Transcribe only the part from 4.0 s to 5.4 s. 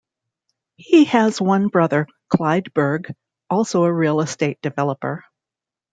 estate developer.